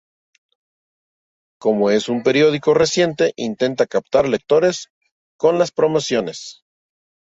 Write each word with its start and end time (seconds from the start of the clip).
Como 1.59 1.91
es 1.91 2.09
un 2.09 2.23
periódico 2.23 2.73
reciente 2.73 3.33
intenta 3.35 3.85
captar 3.85 4.27
lectores 4.27 4.87
con 5.37 5.59
las 5.59 5.69
promociones. 5.71 6.63